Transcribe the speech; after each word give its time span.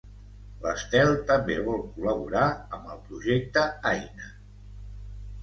L'Estel 0.61 1.11
també 1.31 1.57
vol 1.67 1.83
col·laborar 1.97 2.47
amb 2.79 2.89
el 2.95 3.05
projecte 3.11 3.67
Aina 3.93 4.33